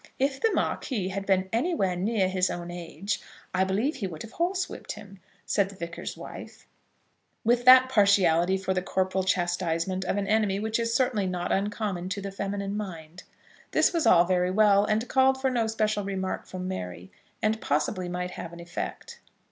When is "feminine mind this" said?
12.31-13.93